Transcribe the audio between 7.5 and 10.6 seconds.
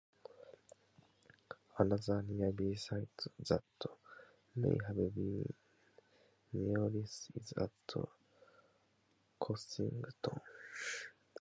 at Cossington.